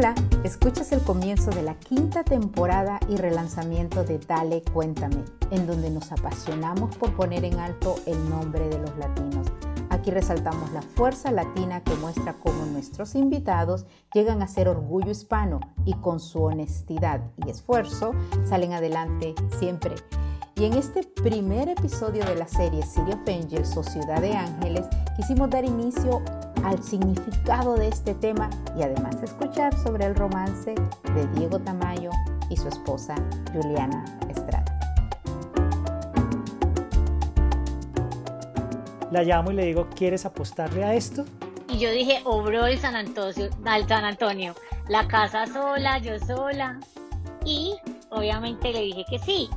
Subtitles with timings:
[0.00, 5.90] Hola, escuchas el comienzo de la quinta temporada y relanzamiento de Dale Cuéntame, en donde
[5.90, 9.48] nos apasionamos por poner en alto el nombre de los latinos.
[9.90, 13.84] Aquí resaltamos la fuerza latina que muestra cómo nuestros invitados
[14.14, 18.12] llegan a ser orgullo hispano y con su honestidad y esfuerzo
[18.48, 19.96] salen adelante siempre.
[20.56, 25.50] Y en este primer episodio de la serie City of o Ciudad de Ángeles quisimos
[25.50, 26.22] dar inicio
[26.64, 30.74] al significado de este tema y además escuchar sobre el romance
[31.14, 32.10] de Diego Tamayo
[32.48, 33.14] y su esposa
[33.52, 34.64] Juliana Estrada.
[39.10, 41.24] La llamo y le digo, ¿quieres apostarle a esto?
[41.68, 44.54] Y yo dije, obró el San Antonio, al San Antonio,
[44.88, 46.78] la casa sola, yo sola.
[47.44, 47.74] Y
[48.10, 49.48] obviamente le dije que sí.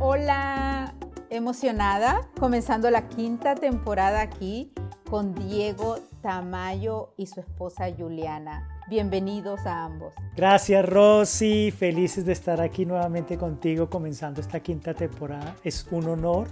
[0.00, 0.49] Hola,
[1.40, 4.70] emocionada, comenzando la quinta temporada aquí
[5.08, 8.68] con Diego Tamayo y su esposa Juliana.
[8.90, 10.12] Bienvenidos a ambos.
[10.36, 15.56] Gracias Rosy, felices de estar aquí nuevamente contigo comenzando esta quinta temporada.
[15.64, 16.48] Es un honor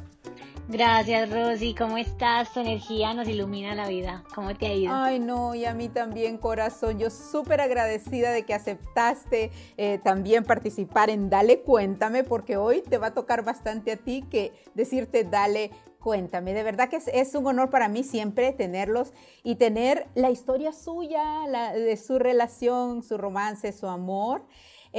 [0.71, 1.75] Gracias, Rosy.
[1.75, 2.53] ¿Cómo estás?
[2.53, 4.23] Tu energía nos ilumina la vida.
[4.35, 4.93] ¿Cómo te ha ido?
[4.95, 6.99] Ay, no, y a mí también, corazón.
[6.99, 12.99] Yo súper agradecida de que aceptaste eh, también participar en Dale Cuéntame, porque hoy te
[12.99, 16.53] va a tocar bastante a ti que decirte Dale Cuéntame.
[16.53, 20.75] De verdad que es, es un honor para mí siempre tenerlos y tener la historia
[20.75, 24.43] suya, la, de su relación, su romance, su amor.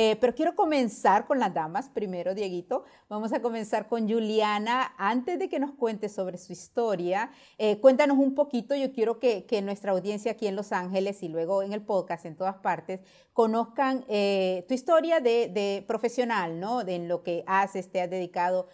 [0.02, 2.86] Eh, pero quiero comenzar con las damas primero, Dieguito.
[3.10, 4.94] Vamos a comenzar con Juliana.
[4.98, 8.74] Antes de que nos cuente sobre su historia, eh, cuéntanos un poquito.
[8.76, 12.38] Yo quiero que, nuestra audiencia aquí en Los Ángeles y luego en el podcast, en
[12.38, 13.02] todas partes,
[13.34, 16.86] conozcan eh, tu historia de, profesional, ¿no?
[16.86, 18.68] De en lo que haces, te has dedicado,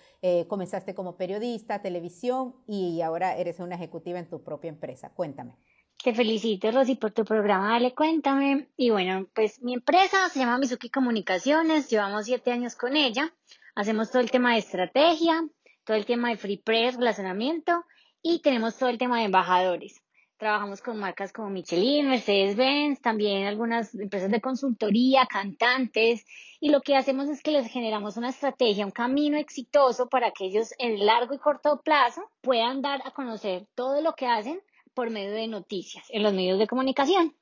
[0.48, 5.10] comenzaste como periodista, televisión y ahora eres una ejecutiva en tu propia empresa.
[5.10, 5.58] Cuéntame.
[6.06, 8.68] Te felicito, Rosy, por tu programa Dale Cuéntame.
[8.78, 13.34] Y bueno, pues mi empresa se llama Mizuki Comunicaciones, llevamos siete años con ella.
[13.74, 15.44] Hacemos todo el tema de estrategia,
[15.84, 17.86] todo el tema de free press, relacionamiento
[18.22, 20.00] y tenemos todo el tema de embajadores.
[20.38, 26.28] Trabajamos con marcas como Michelin, Mercedes-Benz, también algunas empresas de consultoría, cantantes,
[26.60, 30.46] y lo que hacemos es que les generamos una estrategia, un camino exitoso para que
[30.46, 34.62] ellos en largo y corto plazo puedan dar a conocer todo lo que hacen
[34.96, 37.36] por medio de noticias en los medios de comunicación.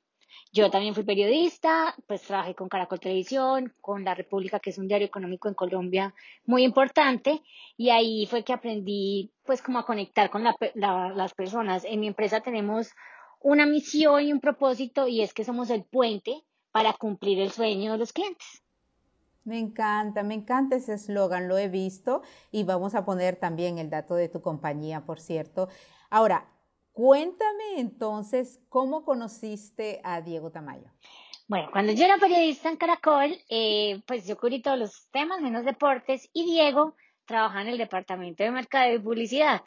[0.52, 4.86] Yo también fui periodista, pues trabajé con Caracol Televisión, con La República, que es un
[4.86, 7.42] diario económico en Colombia muy importante,
[7.76, 11.84] y ahí fue que aprendí pues como a conectar con las personas.
[11.84, 12.92] En mi empresa tenemos
[13.40, 17.92] una misión y un propósito, y es que somos el puente para cumplir el sueño
[17.92, 18.62] de los clientes.
[19.44, 23.90] Me encanta, me encanta ese eslogan, lo he visto y vamos a poner también el
[23.90, 25.68] dato de tu compañía, por cierto.
[26.10, 26.48] Ahora,
[26.94, 30.92] Cuéntame entonces cómo conociste a Diego Tamayo.
[31.48, 35.64] Bueno, cuando yo era periodista en Caracol, eh, pues yo cubrí todos los temas menos
[35.64, 36.94] deportes y Diego
[37.26, 39.62] trabajaba en el departamento de mercado y publicidad.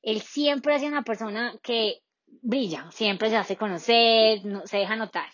[0.00, 2.00] Él siempre es una persona que
[2.40, 5.28] brilla, siempre se hace conocer, no, se deja notar.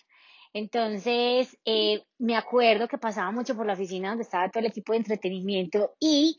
[0.51, 4.91] Entonces, eh, me acuerdo que pasaba mucho por la oficina donde estaba todo el equipo
[4.91, 6.37] de entretenimiento y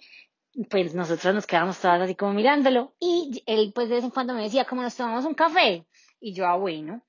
[0.68, 4.34] pues nosotros nos quedamos todas así como mirándolo y él pues de vez en cuando
[4.34, 5.86] me decía, como nos tomamos un café?
[6.20, 7.02] Y yo, ah, bueno.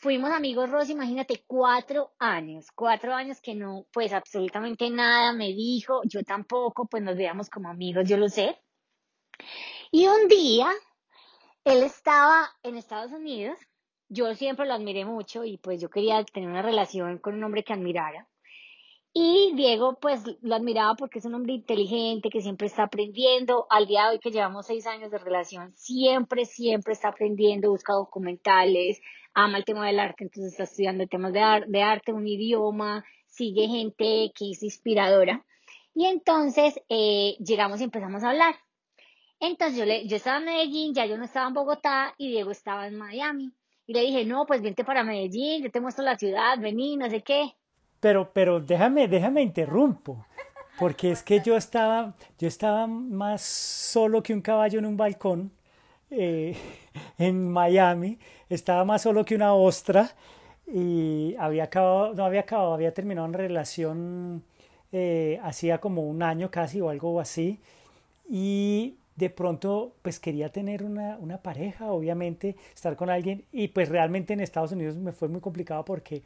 [0.00, 6.02] Fuimos amigos, Rosy, imagínate, cuatro años, cuatro años que no, pues absolutamente nada me dijo,
[6.04, 8.56] yo tampoco, pues nos veíamos como amigos, yo lo sé.
[9.90, 10.70] Y un día,
[11.64, 13.58] él estaba en Estados Unidos,
[14.08, 17.64] yo siempre lo admiré mucho y pues yo quería tener una relación con un hombre
[17.64, 18.28] que admirara.
[19.12, 23.66] Y Diego, pues lo admiraba porque es un hombre inteligente, que siempre está aprendiendo.
[23.70, 27.94] Al día de hoy, que llevamos seis años de relación, siempre, siempre está aprendiendo, busca
[27.94, 29.00] documentales,
[29.34, 33.66] ama el tema del arte, entonces está estudiando temas de, de arte, un idioma, sigue
[33.68, 35.44] gente que es inspiradora.
[35.94, 38.54] Y entonces eh, llegamos y empezamos a hablar.
[39.40, 42.50] Entonces yo, le, yo estaba en Medellín, ya yo no estaba en Bogotá y Diego
[42.50, 43.52] estaba en Miami.
[43.86, 47.08] Y le dije, no, pues vente para Medellín, yo te muestro la ciudad, vení, no
[47.08, 47.54] sé qué.
[48.00, 50.24] Pero, pero déjame, déjame interrumpo,
[50.78, 55.50] porque es que yo estaba, yo estaba más solo que un caballo en un balcón
[56.10, 56.56] eh,
[57.18, 58.18] en Miami,
[58.48, 60.10] estaba más solo que una ostra
[60.66, 64.44] y había acabado, no había acabado, había terminado una relación
[64.92, 67.60] eh, hacía como un año casi o algo así.
[68.28, 73.44] Y de pronto pues quería tener una, una pareja, obviamente, estar con alguien.
[73.52, 76.22] Y pues realmente en Estados Unidos me fue muy complicado porque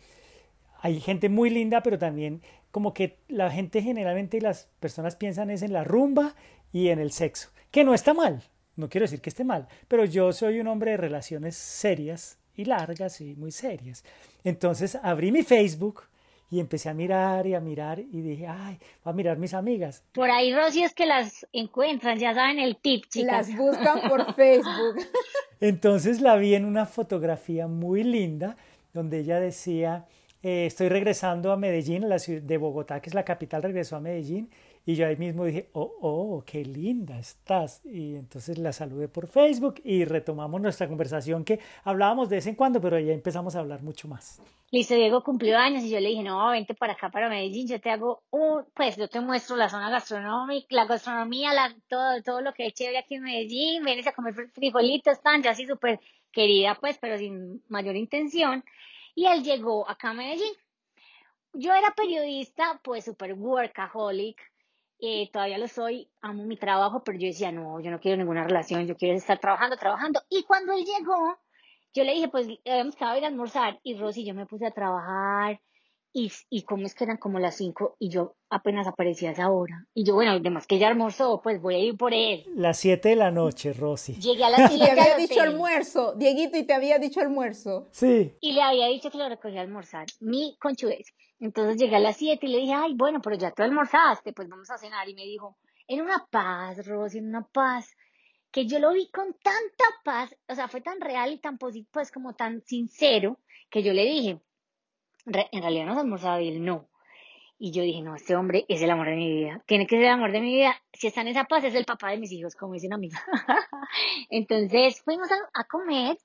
[0.82, 2.42] hay gente muy linda, pero también
[2.72, 6.34] como que la gente generalmente y las personas piensan es en la rumba
[6.72, 8.42] y en el sexo, que no está mal,
[8.76, 12.64] no quiero decir que esté mal, pero yo soy un hombre de relaciones serias y
[12.64, 14.04] largas y muy serias.
[14.42, 16.02] Entonces abrí mi Facebook
[16.50, 20.02] y empecé a mirar y a mirar y dije, ay, voy a mirar mis amigas.
[20.12, 23.48] Por ahí, Rosy, es que las encuentran, ya saben el tip, chicas.
[23.48, 24.96] Las buscan por Facebook.
[25.60, 28.56] Entonces la vi en una fotografía muy linda
[28.92, 30.06] donde ella decía,
[30.42, 34.00] eh, estoy regresando a Medellín, la ciudad de Bogotá, que es la capital, regresó a
[34.00, 34.50] Medellín
[34.84, 37.80] y yo ahí mismo dije, oh, oh, qué linda estás.
[37.84, 42.56] Y entonces la saludé por Facebook y retomamos nuestra conversación que hablábamos de vez en
[42.56, 44.40] cuando, pero ya empezamos a hablar mucho más.
[44.72, 47.80] Listo, Diego cumplió años y yo le dije, no, vente para acá, para Medellín, yo
[47.80, 52.40] te hago un, pues yo te muestro la zona gastronómica, la gastronomía, la, todo, todo
[52.40, 56.00] lo que hay chévere aquí en Medellín, vienes a comer frijolitos, tan, ya así súper
[56.32, 58.64] querida, pues, pero sin mayor intención.
[59.14, 60.54] Y él llegó acá a Medellín.
[61.54, 64.40] Yo era periodista, pues súper workaholic,
[64.98, 68.44] eh, todavía lo soy, amo mi trabajo, pero yo decía, no, yo no quiero ninguna
[68.44, 70.22] relación, yo quiero estar trabajando, trabajando.
[70.30, 71.38] Y cuando él llegó,
[71.92, 74.66] yo le dije, pues habíamos quedado a ir a almorzar y Rosy yo me puse
[74.66, 75.60] a trabajar
[76.12, 79.50] y, y como es que eran como las cinco y yo apenas aparecía a esa
[79.50, 79.86] hora.
[79.94, 82.44] Y yo, bueno, además que ya almorzó, pues voy a ir por él.
[82.54, 84.14] Las siete de la noche, Rosy.
[84.16, 84.92] Llegué a las siete.
[84.92, 87.88] Y te había dicho almuerzo, Dieguito, y te había dicho almuerzo.
[87.92, 88.34] Sí.
[88.40, 91.14] Y le había dicho que lo recogía a almorzar, mi conchudez.
[91.40, 94.48] Entonces llegué a las 7 y le dije, ay, bueno, pero ya tú almorzaste, pues
[94.48, 95.08] vamos a cenar.
[95.08, 95.56] Y me dijo,
[95.88, 97.96] en una paz, Rosy, en una paz,
[98.52, 101.88] que yo lo vi con tanta paz, o sea, fue tan real y tan positivo,
[101.90, 103.38] pues como tan sincero,
[103.70, 104.40] que yo le dije,
[105.26, 106.88] en realidad no almorzado y él no.
[107.58, 109.62] Y yo dije, no, este hombre es el amor de mi vida.
[109.66, 110.74] Tiene que ser el amor de mi vida.
[110.92, 113.22] Si está en esa paz, es el papá de mis hijos, como dice una amiga.
[114.30, 116.16] Entonces fuimos a comer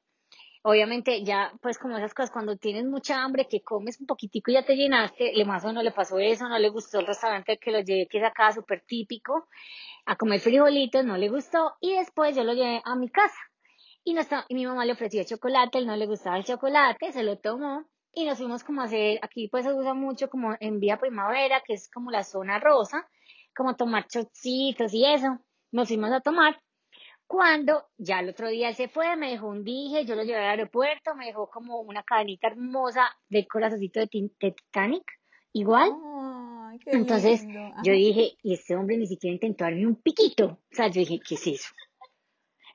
[0.68, 4.56] obviamente ya, pues como esas cosas, cuando tienes mucha hambre, que comes un poquitico y
[4.56, 7.72] ya te llenaste, le o no le pasó eso, no le gustó el restaurante que
[7.72, 9.48] lo llevé, que es acá súper típico,
[10.06, 13.38] a comer frijolitos, no le gustó, y después yo lo llevé a mi casa.
[14.04, 14.18] Y,
[14.50, 17.86] y mi mamá le ofreció chocolate, él no le gustaba el chocolate, se lo tomó,
[18.18, 21.62] y nos fuimos como a hacer, aquí pues se usa mucho como en Vía Primavera,
[21.64, 23.08] que es como la zona rosa,
[23.56, 25.40] como tomar chocitos y eso,
[25.72, 26.60] nos fuimos a tomar,
[27.28, 30.60] cuando ya el otro día se fue, me dejó un dije, yo lo llevé al
[30.60, 35.04] aeropuerto, me dejó como una cadenita hermosa del corazoncito de, Titanic,
[35.54, 35.92] igual.
[36.88, 37.46] Entonces
[37.84, 40.60] yo dije, y este hombre ni siquiera intentó darme un piquito.
[40.72, 41.70] O sea, yo dije, ¿qué es eso?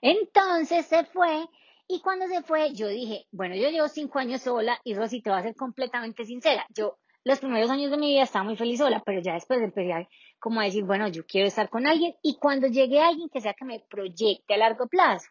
[0.00, 1.46] Entonces se fue
[1.92, 5.28] y cuando se fue, yo dije, bueno, yo llevo cinco años sola y Rosy, te
[5.28, 6.64] voy a ser completamente sincera.
[6.74, 10.08] Yo los primeros años de mi vida estaba muy feliz sola, pero ya después empecé
[10.38, 13.52] como a decir, bueno, yo quiero estar con alguien y cuando llegue alguien que sea
[13.52, 15.28] que me proyecte a largo plazo.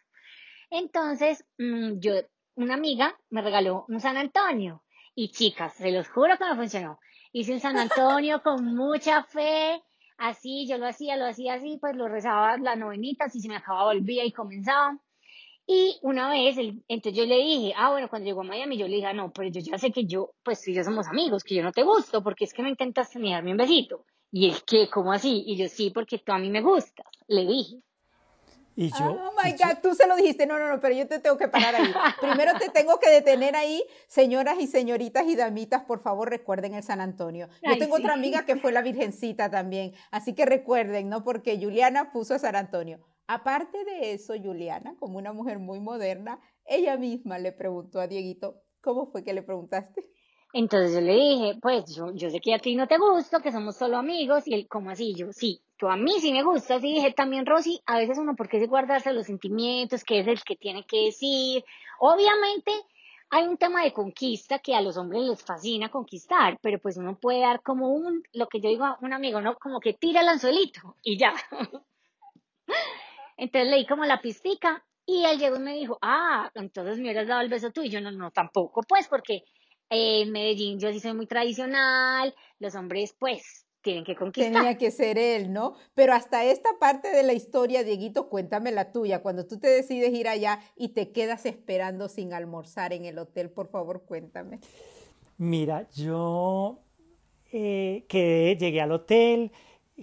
[0.70, 2.12] Entonces, mm, yo,
[2.54, 4.84] una amiga me regaló un San Antonio
[5.16, 7.00] y chicas, se los juro que me funcionó.
[7.32, 9.82] Hice un San Antonio con mucha fe,
[10.16, 13.56] así, yo lo hacía, lo hacía así, pues lo rezaba la novenita, si se me
[13.56, 14.96] acababa volvía y comenzaba.
[15.66, 16.56] Y una vez,
[16.88, 19.32] entonces yo le dije, ah, bueno, cuando llegó a Miami, yo le dije, ah, no,
[19.32, 21.72] pero yo ya sé que yo, pues tú y yo somos amigos, que yo no
[21.72, 24.04] te gusto, porque es que me intentas darme un besito.
[24.32, 24.88] Y él, ¿qué?
[24.90, 25.44] ¿Cómo así?
[25.46, 27.80] Y yo, sí, porque tú a mí me gustas, le dije.
[28.74, 31.18] Y yo, oh my God, tú se lo dijiste, no, no, no, pero yo te
[31.18, 31.92] tengo que parar ahí.
[32.20, 36.82] Primero te tengo que detener ahí, señoras y señoritas y damitas, por favor recuerden el
[36.82, 37.48] San Antonio.
[37.62, 41.22] Yo tengo otra amiga que fue la Virgencita también, así que recuerden, ¿no?
[41.22, 42.98] Porque Juliana puso a San Antonio.
[43.32, 48.60] Aparte de eso, Juliana, como una mujer muy moderna, ella misma le preguntó a Dieguito,
[48.82, 50.06] ¿cómo fue que le preguntaste?
[50.52, 53.50] Entonces yo le dije, pues yo, yo sé que a ti no te gusto, que
[53.50, 55.14] somos solo amigos, y él, ¿cómo así?
[55.14, 58.36] Yo, sí, tú a mí sí me gustas, y dije, también Rosy, a veces uno,
[58.36, 60.04] ¿por qué se guardarse los sentimientos?
[60.04, 61.64] que es el que tiene que decir?
[62.00, 62.70] Obviamente,
[63.30, 67.18] hay un tema de conquista que a los hombres les fascina conquistar, pero pues uno
[67.18, 69.56] puede dar como un, lo que yo digo a un amigo, ¿no?
[69.56, 71.32] Como que tira el anzuelito, y ya.
[73.42, 77.26] Entonces leí como la pistica, y él llegó y me dijo, ah, entonces me hubieras
[77.26, 79.42] dado el beso tú, y yo no, no, tampoco, pues, porque
[79.90, 84.52] en Medellín yo sí soy muy tradicional, los hombres pues tienen que conquistar.
[84.52, 85.74] Tenía que ser él, ¿no?
[85.94, 89.22] Pero hasta esta parte de la historia, Dieguito, cuéntame la tuya.
[89.22, 93.50] Cuando tú te decides ir allá y te quedas esperando sin almorzar en el hotel,
[93.50, 94.60] por favor, cuéntame.
[95.36, 96.78] Mira, yo
[97.50, 99.50] eh, quedé, llegué al hotel,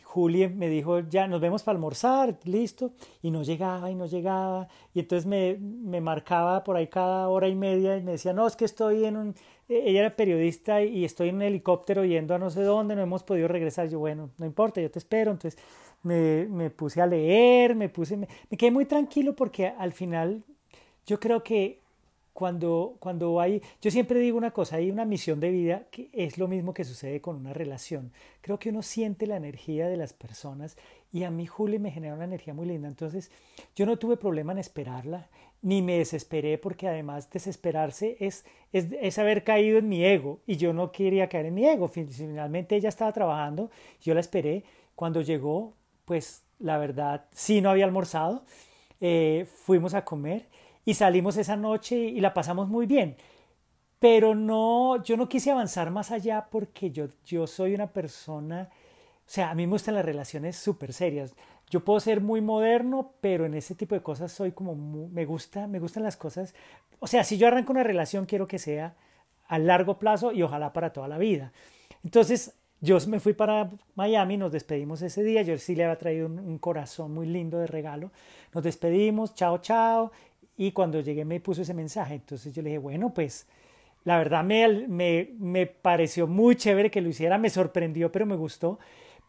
[0.03, 4.67] Juli me dijo, ya nos vemos para almorzar, listo, y no llegaba y no llegaba,
[4.93, 8.47] y entonces me, me marcaba por ahí cada hora y media y me decía, no,
[8.47, 9.35] es que estoy en un,
[9.69, 13.23] ella era periodista y estoy en un helicóptero yendo a no sé dónde, no hemos
[13.23, 13.87] podido regresar.
[13.87, 15.31] Yo, bueno, no importa, yo te espero.
[15.31, 15.61] Entonces
[16.03, 18.27] me, me puse a leer, me puse, me,
[18.57, 20.43] quedé muy tranquilo porque al final
[21.05, 21.78] yo creo que
[22.39, 26.37] cuando, cuando hay, yo siempre digo una cosa, hay una misión de vida que es
[26.37, 28.13] lo mismo que sucede con una relación.
[28.39, 30.77] Creo que uno siente la energía de las personas
[31.11, 32.87] y a mí Juli me genera una energía muy linda.
[32.87, 33.29] Entonces
[33.75, 35.27] yo no tuve problema en esperarla,
[35.61, 40.55] ni me desesperé porque además desesperarse es, es, es haber caído en mi ego y
[40.55, 41.89] yo no quería caer en mi ego.
[41.89, 43.69] Finalmente ella estaba trabajando,
[44.01, 44.63] yo la esperé.
[44.95, 45.73] Cuando llegó,
[46.05, 48.45] pues la verdad, sí no había almorzado.
[49.01, 50.45] Eh, fuimos a comer
[50.85, 53.15] y salimos esa noche y la pasamos muy bien.
[53.99, 59.23] Pero no, yo no quise avanzar más allá porque yo, yo soy una persona, o
[59.25, 61.35] sea, a mí me gustan las relaciones súper serias.
[61.69, 65.67] Yo puedo ser muy moderno, pero en ese tipo de cosas soy como, me gusta,
[65.67, 66.55] me gustan las cosas.
[66.99, 68.95] O sea, si yo arranco una relación, quiero que sea
[69.47, 71.51] a largo plazo y ojalá para toda la vida.
[72.03, 76.27] Entonces, yo me fui para Miami, nos despedimos ese día, yo sí le había traído
[76.27, 78.11] un, corazón muy lindo de regalo,
[78.53, 80.11] nos despedimos, chao, chao,
[80.59, 83.47] y cuando llegué me puso ese mensaje, entonces yo le dije, bueno, pues
[84.03, 88.35] la verdad me, me, me pareció muy chévere que lo hiciera, me sorprendió, pero me
[88.35, 88.77] gustó,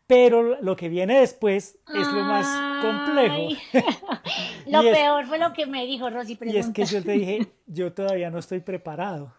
[0.08, 3.56] pero lo que viene después es lo más complejo.
[4.66, 6.36] lo peor fue lo que me dijo Rosy.
[6.42, 9.32] Y es que yo te dije, yo todavía no estoy preparado.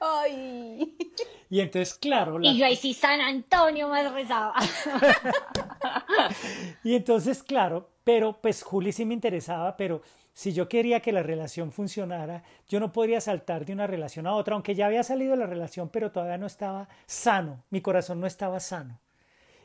[0.00, 0.98] Ay.
[1.48, 2.38] Y entonces, claro.
[2.42, 4.54] Y yo ahí sí San Antonio me rezaba.
[6.84, 10.02] y entonces, claro, pero pues Juli sí me interesaba, pero
[10.38, 14.36] si yo quería que la relación funcionara, yo no podría saltar de una relación a
[14.36, 18.20] otra, aunque ya había salido de la relación, pero todavía no estaba sano, mi corazón
[18.20, 19.00] no estaba sano.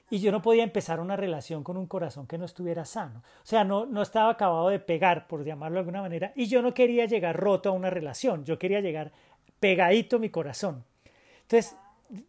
[0.09, 3.21] Y yo no podía empezar una relación con un corazón que no estuviera sano.
[3.43, 6.63] O sea, no, no estaba acabado de pegar, por llamarlo de alguna manera, y yo
[6.63, 9.11] no quería llegar roto a una relación, yo quería llegar
[9.59, 10.83] pegadito mi corazón.
[11.43, 11.77] Entonces,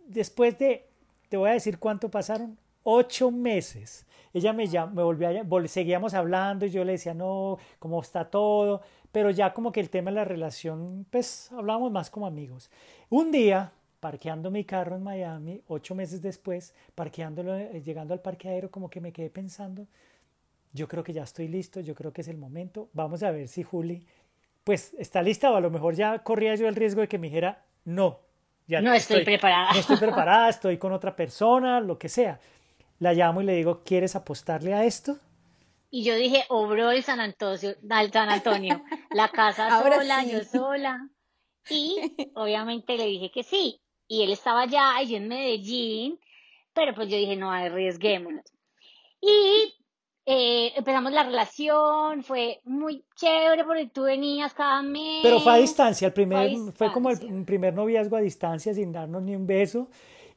[0.07, 0.87] después de,
[1.31, 4.07] te voy a decir cuánto pasaron, ocho meses.
[4.33, 5.29] Ella me, ya, me volvió
[5.69, 9.91] seguíamos hablando y yo le decía, no, cómo está todo, pero ya como que el
[9.91, 12.71] tema de la relación, pues hablábamos más como amigos.
[13.11, 18.71] Un día, parqueando mi carro en Miami, ocho meses después, parqueándolo, eh, llegando al parqueadero,
[18.71, 19.87] como que me quedé pensando,
[20.73, 23.47] yo creo que ya estoy listo, yo creo que es el momento, vamos a ver
[23.49, 24.05] si Juli
[24.65, 27.29] pues está lista o a lo mejor ya corría yo el riesgo de que me
[27.29, 28.19] dijera, no,
[28.67, 29.73] ya no estoy, preparada.
[29.73, 32.41] No estoy preparada, estoy con otra persona, lo que sea.
[33.05, 35.19] La llamo y le digo, ¿quieres apostarle a esto?
[35.91, 37.75] Y yo dije, obró el San Antonio,
[38.11, 41.11] San Antonio la casa sola, yo sola.
[41.69, 41.97] Y
[42.35, 43.79] obviamente le dije que sí.
[44.09, 46.19] Y él estaba allá y yo en Medellín,
[46.73, 48.51] pero pues yo dije, no, arriesguémonos.
[49.21, 49.75] Y
[50.25, 55.21] eh, empezamos la relación, fue muy chévere porque tú venías cada mes.
[55.23, 59.23] Pero fue a distancia, el primer, fue, como el primer noviazgo a distancia sin darnos
[59.23, 59.89] ni un beso.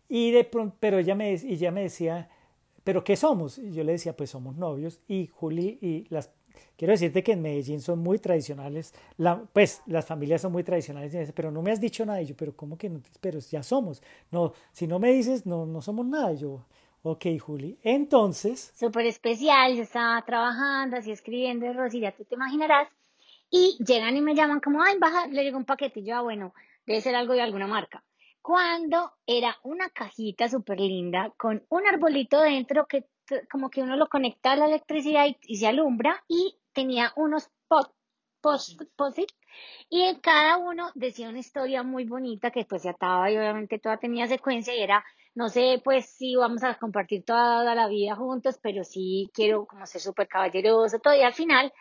[0.10, 2.30] Y de pronto, pero ella me, ella me decía,
[2.88, 3.58] ¿pero qué somos?
[3.58, 5.02] Y yo le decía, pues somos novios.
[5.10, 6.32] Y Juli, y las,
[6.78, 11.34] quiero decirte que en Medellín son muy tradicionales, la, pues las familias son muy tradicionales,
[11.34, 12.22] pero no me has dicho nada.
[12.22, 13.02] Y yo, pero ¿cómo que no?
[13.20, 14.02] Pero ya somos.
[14.32, 16.32] No, si no me dices, no, no somos nada.
[16.32, 16.66] Yo,
[17.02, 17.78] Ok, Juli.
[17.84, 18.72] Entonces.
[18.74, 22.88] Súper especial, yo estaba trabajando, así escribiendo, Rosy, ya tú te imaginarás.
[23.52, 26.00] Y llegan y me llaman como, ay, baja, le llegó un paquete.
[26.00, 26.54] Y yo, ah, bueno,
[26.86, 28.02] debe ser algo de alguna marca.
[28.48, 33.04] Cuando era una cajita súper linda con un arbolito dentro que
[33.52, 37.92] como que uno lo conecta a la electricidad y, se alumbra y tenía unos post,
[38.40, 39.20] post, post
[39.90, 43.80] y en cada uno decía una historia muy bonita que después se ataba y obviamente
[43.80, 45.04] toda tenía secuencia y era
[45.36, 49.86] no sé, pues sí, vamos a compartir toda la vida juntos, pero sí quiero como
[49.86, 51.14] ser súper caballeroso, todo.
[51.16, 51.74] Y al final,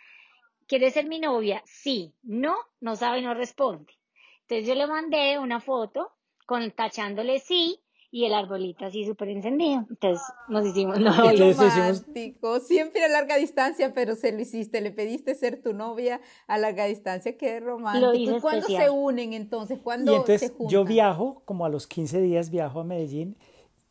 [0.66, 1.62] ¿quieres ser mi novia?
[1.64, 3.94] Sí, no, no sabe, no responde.
[4.40, 6.15] Entonces yo le mandé una foto
[6.46, 9.84] con tachándole sí y el arbolito así súper encendido.
[9.90, 11.56] Entonces nos hicimos novios.
[11.56, 16.56] Romántico, siempre a larga distancia, pero se lo hiciste, le pediste ser tu novia a
[16.56, 18.14] larga distancia, qué romántico.
[18.14, 19.80] ¿Y cuándo se unen entonces?
[19.82, 23.36] ¿Cuándo y entonces yo viajo, como a los 15 días viajo a Medellín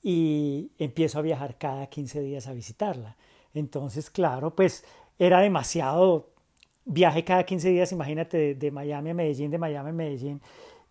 [0.02, 3.18] y empiezo a viajar cada 15 días a visitarla.
[3.56, 4.86] Entonces, claro, pues
[5.18, 6.30] era demasiado
[6.86, 10.42] viaje cada 15 días, imagínate, de, Miami a Medellín, de Miami a Medellín.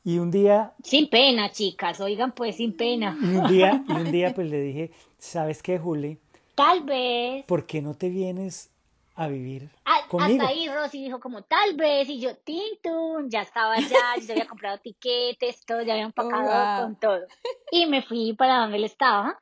[0.05, 0.75] Y un día...
[0.83, 3.17] Sin pena, chicas, oigan, pues sin pena.
[3.21, 6.19] Y un día, y un día pues le dije, ¿sabes qué, Juli?
[6.55, 7.47] Tal vez.
[7.47, 8.71] ¿Por qué no te vienes
[9.17, 9.71] a vivir
[10.09, 10.43] conmigo.
[10.43, 14.47] Hasta ahí Rosy dijo como tal vez y yo Tintun, ya estaba allá, yo había
[14.47, 17.27] comprado tiquetes, todo, ya había empacado con todo.
[17.71, 19.41] Y me fui para donde él estaba,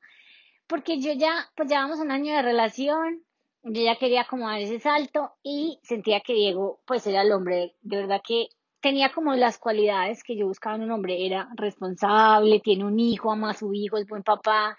[0.67, 3.23] porque yo ya, pues llevamos un año de relación,
[3.63, 7.75] yo ya quería como dar ese salto y sentía que Diego pues era el hombre,
[7.83, 8.49] de verdad que
[8.83, 13.31] tenía como las cualidades que yo buscaba en un hombre, era responsable, tiene un hijo,
[13.31, 14.77] ama a su hijo, es buen papá,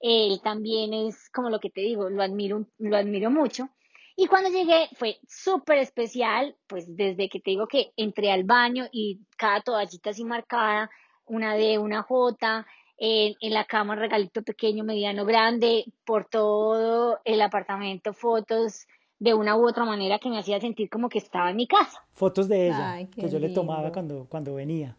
[0.00, 3.68] él también es como lo que te digo, lo admiro, lo admiro mucho.
[4.16, 8.86] Y cuando llegué fue súper especial, pues desde que te digo que entré al baño
[8.90, 10.90] y cada toallita así marcada,
[11.26, 12.66] una D, una J,
[12.96, 18.86] en, en la cama regalito pequeño, mediano, grande, por todo el apartamento, fotos
[19.22, 22.02] de una u otra manera que me hacía sentir como que estaba en mi casa.
[22.12, 24.96] Fotos de ella que yo le tomaba cuando, cuando venía.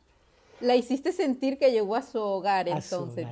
[0.61, 3.27] La hiciste sentir que llegó a su hogar entonces.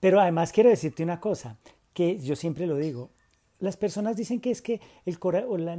[0.00, 1.56] Pero además quiero decirte una cosa,
[1.94, 3.08] que yo siempre lo digo,
[3.58, 5.18] las personas dicen que es que el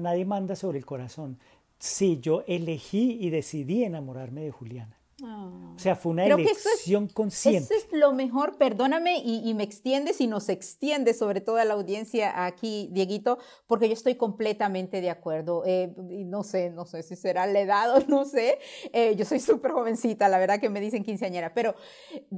[0.01, 1.37] nadie manda sobre el corazón.
[1.77, 4.97] Sí, yo elegí y decidí enamorarme de Juliana.
[5.23, 7.73] O sea, fue una elección consciente.
[7.73, 12.43] Eso es lo mejor, perdóname, y, me extiendes y nos extiende sobre toda la audiencia
[12.45, 15.63] aquí, Dieguito, porque yo estoy completamente de acuerdo.
[15.65, 18.59] Eh, y no sé, no sé si será la edad o no sé.
[18.91, 21.75] Eh, yo soy súper jovencita, la verdad que me dicen quinceañera, pero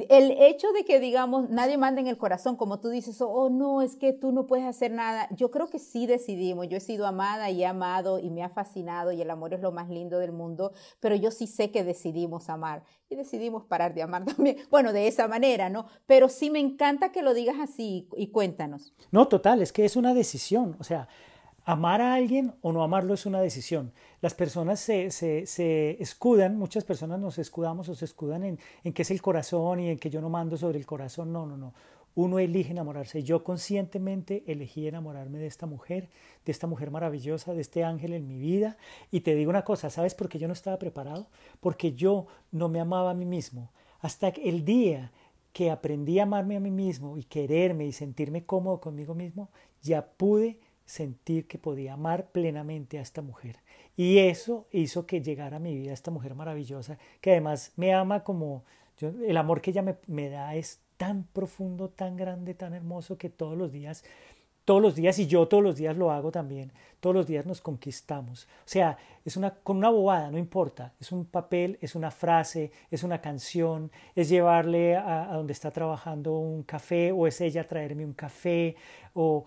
[0.09, 3.81] el hecho de que, digamos, nadie manda en el corazón, como tú dices, oh, no,
[3.81, 5.27] es que tú no puedes hacer nada.
[5.31, 6.67] Yo creo que sí decidimos.
[6.67, 9.61] Yo he sido amada y he amado y me ha fascinado y el amor es
[9.61, 12.66] lo más lindo del mundo, pero yo sí sé que decidimos amar
[13.09, 14.57] y decidimos parar de amar también.
[14.69, 15.87] Bueno, de esa manera, ¿no?
[16.05, 18.93] Pero sí me encanta que lo digas así y cuéntanos.
[19.11, 20.75] No, total, es que es una decisión.
[20.79, 21.07] O sea,
[21.63, 23.93] amar a alguien o no amarlo es una decisión.
[24.21, 28.93] Las personas se, se, se escudan, muchas personas nos escudamos o se escudan en, en
[28.93, 31.31] que es el corazón y en que yo no mando sobre el corazón.
[31.31, 31.73] No, no, no
[32.17, 33.21] uno elige enamorarse.
[33.21, 36.09] Yo conscientemente elegí enamorarme de esta mujer,
[36.45, 38.75] de esta mujer maravillosa, de este ángel en mi vida.
[39.11, 41.27] Y te digo una cosa, ¿sabes por qué yo no estaba preparado?
[41.59, 43.71] Porque yo no me amaba a mí mismo.
[43.99, 45.11] Hasta el día
[45.53, 49.51] que aprendí a amarme a mí mismo y quererme y sentirme cómodo conmigo mismo,
[49.83, 53.59] ya pude sentir que podía amar plenamente a esta mujer.
[53.95, 58.23] Y eso hizo que llegara a mi vida esta mujer maravillosa, que además me ama
[58.23, 58.63] como
[58.99, 63.57] el amor que ella me, da es tan profundo, tan grande, tan hermoso que todos
[63.57, 64.03] los días,
[64.65, 67.61] todos los días, y yo todos los días lo hago también, todos los días nos
[67.61, 68.45] conquistamos.
[68.45, 72.71] O sea, es una, con una bobada, no importa, es un papel, es una frase,
[72.91, 77.67] es una canción, es llevarle a, a donde está trabajando un café, o es ella
[77.67, 78.75] traerme un café,
[79.13, 79.45] o,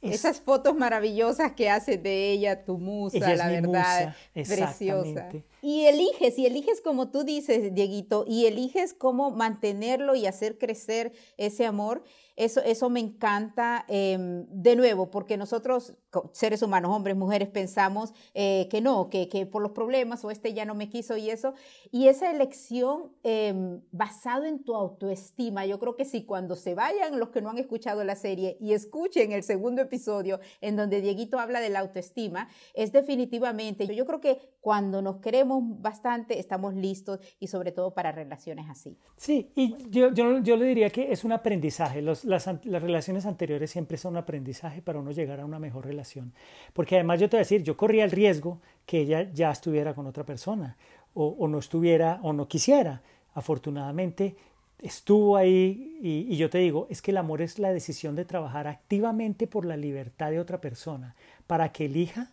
[0.00, 5.28] esas fotos maravillosas que haces de ella, tu musa, la verdad, preciosa.
[5.60, 11.12] Y eliges, y eliges como tú dices, Dieguito, y eliges cómo mantenerlo y hacer crecer
[11.36, 12.04] ese amor.
[12.36, 15.94] Eso, eso me encanta em, de nuevo, porque nosotros,
[16.30, 20.54] seres humanos, hombres, mujeres, pensamos eh, que no, que, que, por los problemas o este
[20.54, 21.54] ya no me quiso y eso.
[21.90, 27.18] Y esa elección eh, basado en tu autoestima, yo creo que si cuando se vayan
[27.18, 31.40] los que no han escuchado la serie y escuchen el segundo episodio en donde Dieguito
[31.40, 37.20] habla de la autoestima, es definitivamente, yo creo que cuando nos queremos bastante, estamos listos
[37.40, 38.96] y sobre todo para relaciones así.
[39.16, 42.02] Sí, y yo, yo, yo le diría que es un aprendizaje.
[42.02, 46.32] Las, las, relaciones anteriores siempre son un aprendizaje para uno llegar a una mejor relación.
[46.72, 49.94] Porque además yo te voy a decir, yo corría el riesgo que ella ya estuviera
[49.94, 50.76] con otra persona
[51.14, 53.02] o, no estuviera o no quisiera.
[53.34, 54.36] Afortunadamente
[54.80, 58.68] estuvo ahí y, yo te digo, es que el amor es la decisión de trabajar
[58.68, 61.16] activamente por la libertad de otra persona
[61.46, 62.30] para que elija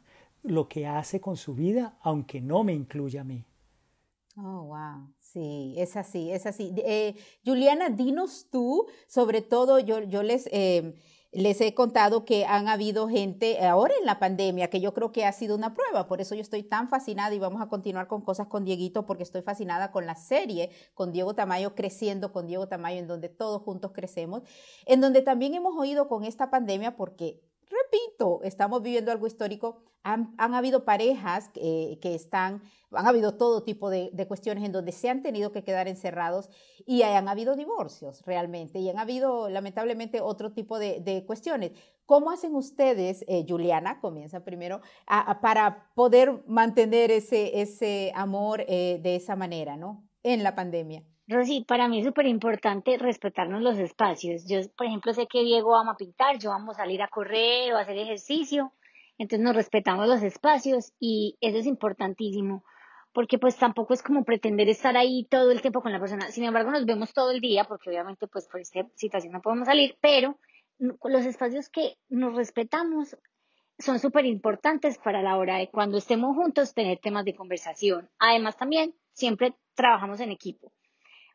[0.48, 3.46] lo que hace con su vida, aunque no me incluya a mí.
[4.38, 5.14] Oh, wow.
[5.20, 6.74] Sí, es así, es así.
[6.78, 10.96] Eh, Juliana, dinos tú, sobre todo yo, yo les, eh,
[11.32, 15.26] les he contado que han habido gente ahora en la pandemia, que yo creo que
[15.26, 18.22] ha sido una prueba, por eso yo estoy tan fascinada y vamos a continuar con
[18.22, 22.68] cosas con Dieguito, porque estoy fascinada con la serie, con Diego Tamayo creciendo, con Diego
[22.68, 24.44] Tamayo, en donde todos juntos crecemos,
[24.86, 27.42] en donde también hemos oído con esta pandemia, porque
[27.84, 29.84] repito, estamos viviendo algo histórico.
[30.04, 32.62] Han, habido parejas que, están,
[32.92, 36.52] han habido todo tipo de, cuestiones en donde se han tenido que quedar encerrados
[36.86, 41.72] y han habido divorcios realmente y han habido lamentablemente otro tipo de, cuestiones.
[42.06, 44.82] ¿Cómo hacen ustedes, eh, Juliana, comienza primero,
[45.42, 50.08] para poder mantener ese, ese amor eh, de esa manera, ¿no?
[50.22, 51.04] En la pandemia.
[51.28, 54.46] Rosy, para mí es súper importante respetarnos los espacios.
[54.48, 57.78] Yo, por ejemplo, sé que Diego ama pintar, yo vamos a salir a correr o
[57.78, 58.74] a hacer ejercicio,
[59.18, 62.64] entonces nos respetamos los espacios y eso es importantísimo,
[63.12, 66.30] porque pues tampoco es como pretender estar ahí todo el tiempo con la persona.
[66.30, 69.66] Sin embargo, nos vemos todo el día, porque obviamente pues por esta situación no podemos
[69.66, 70.38] salir, pero
[70.78, 73.18] los espacios que nos respetamos
[73.80, 78.12] son súper importantes para la hora de cuando estemos juntos tener temas de conversación.
[78.20, 80.72] Además, también siempre trabajamos en equipo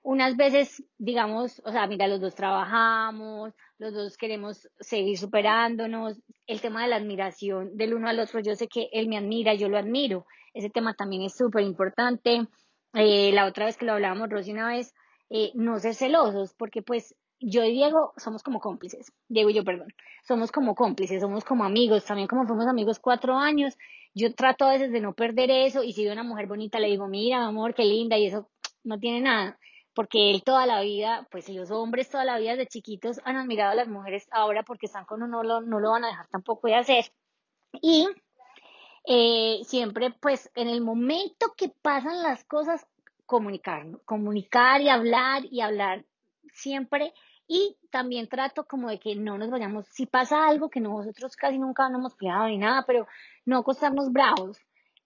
[0.03, 6.61] unas veces, digamos, o sea, mira, los dos trabajamos, los dos queremos seguir superándonos, el
[6.61, 9.69] tema de la admiración del uno al otro, yo sé que él me admira, yo
[9.69, 12.47] lo admiro, ese tema también es súper importante.
[12.95, 14.95] Eh, la otra vez que lo hablábamos, Rosy, una vez,
[15.29, 19.65] eh, no ser celosos, porque pues yo y Diego somos como cómplices, Diego y yo,
[19.65, 19.89] perdón,
[20.27, 23.77] somos como cómplices, somos como amigos, también como fuimos amigos cuatro años,
[24.15, 25.83] yo trato a veces de no perder eso.
[25.83, 28.51] Y si veo una mujer bonita le digo, mira, amor, qué linda y eso
[28.83, 29.59] no tiene nada,
[29.95, 33.73] porque él toda la vida, pues los hombres toda la vida de chiquitos han admirado
[33.73, 36.29] a las mujeres ahora porque están con uno, no lo, no lo van a dejar
[36.29, 37.13] tampoco de hacer.
[37.81, 38.09] Y
[39.07, 42.87] eh, siempre, pues en el momento que pasan las cosas,
[43.27, 46.05] comunicar, comunicar y hablar y hablar
[46.53, 47.15] siempre
[47.47, 51.59] y también trato como de que no nos vayamos, si pasa algo que nosotros casi
[51.59, 53.07] nunca nos hemos peleado ni nada, pero
[53.45, 54.59] no acostarnos bravos,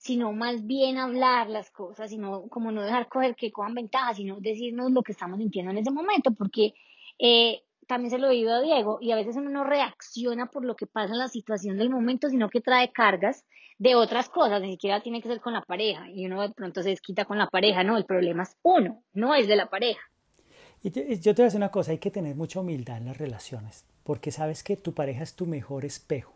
[0.04, 4.92] sino más bien hablar las cosas, sino como no dejar que cojan ventaja, sino decirnos
[4.92, 6.74] lo que estamos sintiendo en ese momento, porque
[7.18, 10.76] eh, también se lo oído a Diego, y a veces uno no reacciona por lo
[10.76, 13.46] que pasa en la situación del momento, sino que trae cargas
[13.78, 16.82] de otras cosas, ni siquiera tiene que ser con la pareja, y uno de pronto
[16.82, 20.02] se desquita con la pareja, no, el problema es uno, no es de la pareja.
[20.82, 23.16] Y yo te voy a decir una cosa, hay que tener mucha humildad en las
[23.16, 26.34] relaciones, porque sabes que tu pareja es tu mejor espejo.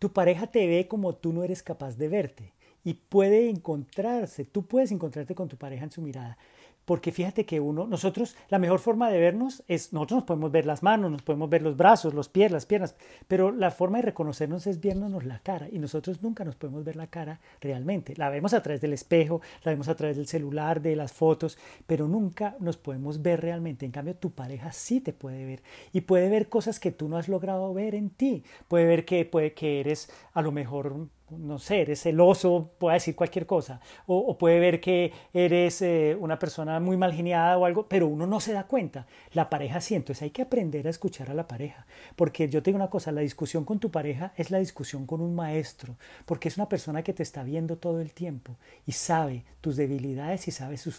[0.00, 2.55] Tu pareja te ve como tú no eres capaz de verte
[2.86, 6.38] y puede encontrarse, tú puedes encontrarte con tu pareja en su mirada
[6.86, 10.66] porque fíjate que uno, nosotros, la mejor forma de vernos es, nosotros nos podemos ver
[10.66, 12.94] las manos, nos podemos ver los brazos, los pies, las piernas,
[13.26, 16.94] pero la forma de reconocernos es viéndonos la cara y nosotros nunca nos podemos ver
[16.94, 18.14] la cara realmente.
[18.16, 21.58] La vemos a través del espejo, la vemos a través del celular, de las fotos,
[21.88, 23.84] pero nunca nos podemos ver realmente.
[23.84, 27.18] En cambio, tu pareja sí te puede ver y puede ver cosas que tú no
[27.18, 28.44] has logrado ver en ti.
[28.68, 33.16] Puede ver que, puede que eres a lo mejor no sé, eres celoso, puede decir
[33.16, 37.88] cualquier cosa, o, puede ver que eres eh, una persona muy mal geniada o algo,
[37.88, 39.06] pero uno no se da cuenta.
[39.32, 42.70] La pareja sí, entonces hay que aprender a escuchar a la pareja, porque yo te
[42.70, 46.48] digo una cosa, la discusión con tu pareja es la discusión con un maestro, porque
[46.48, 50.50] es una persona que te está viendo todo el tiempo y sabe tus debilidades y
[50.52, 50.96] sabe sus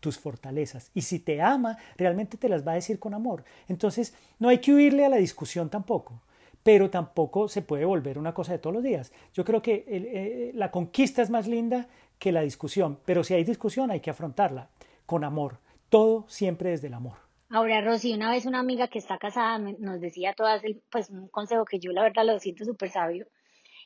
[0.00, 0.90] tus fortalezas.
[0.94, 3.44] Y si te ama, realmente te las va a decir con amor.
[3.68, 6.22] Entonces, no hay que huirle a la discusión tampoco
[6.62, 9.12] pero tampoco se puede volver una cosa de todos los días.
[9.32, 13.44] Yo creo que eh, la conquista es más linda que la discusión, pero si hay
[13.44, 14.68] discusión hay que afrontarla
[15.06, 17.16] con amor, todo siempre desde el amor.
[17.48, 21.64] Ahora, Rosy, una vez una amiga que está casada nos decía todas, pues un consejo
[21.64, 23.26] que yo la verdad lo siento súper sabio.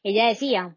[0.03, 0.77] Ella decía,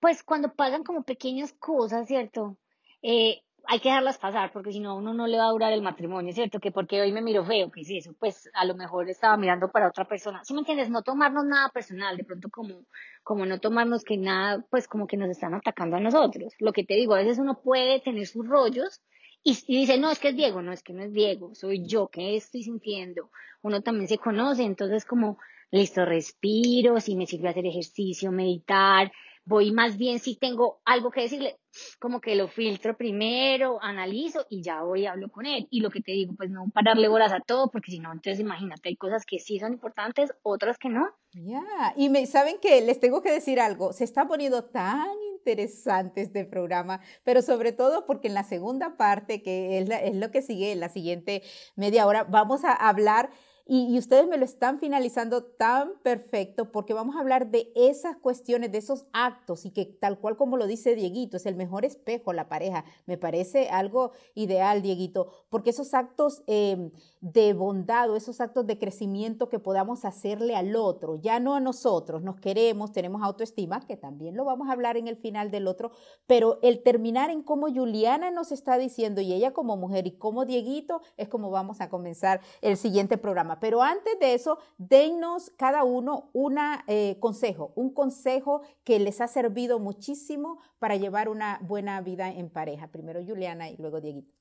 [0.00, 2.58] pues cuando pasan como pequeñas cosas, ¿cierto?
[3.00, 5.82] Eh, hay que dejarlas pasar, porque si no, uno no le va a durar el
[5.82, 6.60] matrimonio, ¿cierto?
[6.60, 9.70] Que porque hoy me miro feo, que es eso, pues a lo mejor estaba mirando
[9.70, 10.44] para otra persona.
[10.44, 10.90] ¿Sí me entiendes?
[10.90, 12.84] No tomarnos nada personal, de pronto como,
[13.22, 16.54] como no tomarnos que nada, pues como que nos están atacando a nosotros.
[16.58, 19.02] Lo que te digo, a veces uno puede tener sus rollos
[19.42, 21.86] y, y dice, no, es que es Diego, no, es que no es Diego, soy
[21.86, 23.30] yo, que estoy sintiendo?
[23.62, 25.38] Uno también se conoce, entonces como,
[25.70, 29.12] listo, respiro, si me sirve hacer ejercicio, meditar,
[29.46, 31.56] voy más bien si tengo algo que decirle,
[32.00, 35.66] como que lo filtro primero, analizo y ya voy y hablo con él.
[35.70, 38.40] Y lo que te digo, pues no pararle bolas a todo, porque si no, entonces
[38.40, 41.08] imagínate, hay cosas que sí son importantes, otras que no.
[41.32, 46.22] Ya, y me, saben que les tengo que decir algo, se está poniendo tan interesante
[46.22, 50.42] este programa, pero sobre todo porque en la segunda parte, que es, es lo que
[50.42, 51.42] sigue en la siguiente
[51.76, 53.30] media hora, vamos a hablar
[53.68, 58.70] y, ustedes me lo están finalizando tan perfecto porque vamos a hablar de esas cuestiones,
[58.70, 62.32] de esos actos y que tal cual como lo dice Dieguito, es el mejor espejo
[62.32, 62.84] la pareja.
[63.06, 68.78] Me parece algo ideal, Dieguito, porque esos actos em, de bondad o esos actos de
[68.78, 73.96] crecimiento que podamos hacerle al otro, ya no a nosotros, nos queremos, tenemos autoestima, que
[73.96, 75.90] también lo vamos a hablar en el final del otro,
[76.28, 80.44] pero el terminar en cómo Juliana nos está diciendo y ella como mujer y como
[80.44, 83.55] Dieguito es como vamos a comenzar el siguiente programa.
[83.60, 89.28] Pero antes de eso, denos cada uno un eh, consejo, un consejo que les ha
[89.28, 92.88] servido muchísimo para llevar una buena vida en pareja.
[92.88, 94.32] Primero Juliana y luego Dieguito.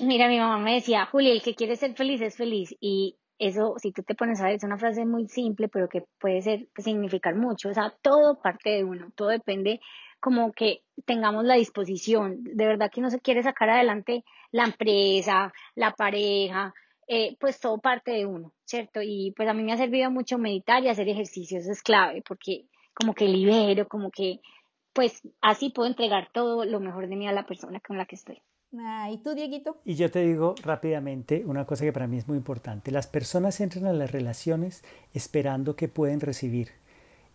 [0.00, 2.74] Mira, mi mamá me decía, Juli, el que quiere ser feliz es feliz.
[2.80, 6.04] Y eso, si tú te pones a ver, es una frase muy simple, pero que
[6.18, 7.68] puede ser, significar mucho.
[7.68, 9.80] O sea, todo parte de uno, todo depende
[10.20, 12.42] como que tengamos la disposición.
[12.42, 16.74] De verdad que no se quiere sacar adelante la empresa, la pareja,
[17.08, 19.00] eh, pues todo parte de uno, ¿cierto?
[19.02, 22.66] Y pues a mí me ha servido mucho meditar y hacer ejercicios, es clave, porque
[22.94, 24.40] como que libero, como que
[24.92, 28.14] pues así puedo entregar todo lo mejor de mí a la persona con la que
[28.14, 28.40] estoy.
[28.78, 29.80] Ah, ¿Y tú, Dieguito?
[29.84, 32.90] Y yo te digo rápidamente una cosa que para mí es muy importante.
[32.90, 36.70] Las personas entran a las relaciones esperando que pueden recibir.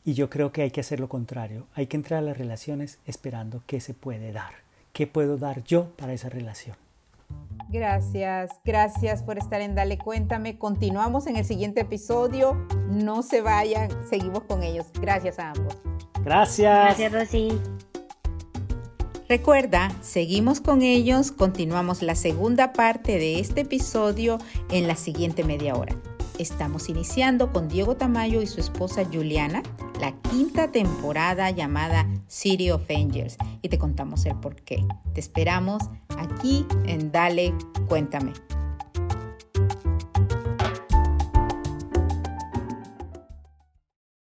[0.04, 1.68] Y yo creo que hay que hacer lo contrario.
[1.76, 4.54] Hay que entrar a las relaciones esperando que se puede dar.
[4.94, 6.76] ¿Qué puedo dar yo para esa relación?
[7.72, 10.58] Gracias, gracias por estar en Dale Cuéntame.
[10.58, 12.56] Continuamos en el siguiente episodio.
[12.90, 14.88] No se vayan, seguimos con ellos.
[15.00, 15.78] Gracias a ambos.
[16.24, 16.98] Gracias.
[16.98, 17.62] Gracias, Rosy.
[19.30, 24.40] Recuerda, seguimos con ellos, continuamos la segunda parte de este episodio
[24.72, 25.94] en la siguiente media hora.
[26.40, 29.62] Estamos iniciando con Diego Tamayo y su esposa Juliana
[30.00, 34.86] la quinta temporada llamada City of Angels y te contamos el por qué.
[35.14, 35.84] Te esperamos
[36.18, 37.54] aquí en Dale,
[37.88, 38.34] cuéntame.